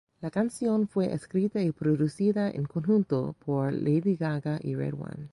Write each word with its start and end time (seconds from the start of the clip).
La 0.19 0.31
canción 0.31 0.87
fue 0.87 1.13
escrita 1.13 1.61
y 1.61 1.71
producida 1.71 2.49
en 2.49 2.65
conjunto 2.65 3.35
por 3.45 3.71
Lady 3.71 4.15
Gaga 4.15 4.57
y 4.59 4.73
RedOne. 4.73 5.29